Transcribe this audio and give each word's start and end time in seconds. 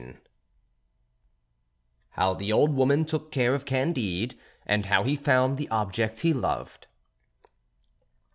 VII 0.01 0.17
HOW 2.13 2.33
THE 2.33 2.51
OLD 2.51 2.73
WOMAN 2.73 3.05
TOOK 3.05 3.31
CARE 3.31 3.53
OF 3.53 3.65
CANDIDE, 3.65 4.33
AND 4.65 4.87
HOW 4.87 5.03
HE 5.03 5.15
FOUND 5.15 5.57
THE 5.57 5.67
OBJECT 5.69 6.21
HE 6.21 6.33
LOVED. 6.33 6.87